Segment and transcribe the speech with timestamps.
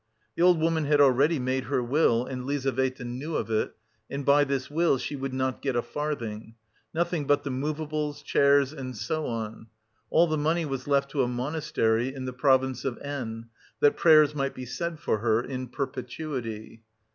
[0.35, 3.75] The old woman had already made her will, and Lizaveta knew of it,
[4.09, 6.55] and by this will she would not get a farthing;
[6.91, 9.67] nothing but the movables, chairs and so on;
[10.09, 14.33] all the money was left to a monastery in the province of N, that prayers
[14.33, 16.81] might be said for her in perpetuity.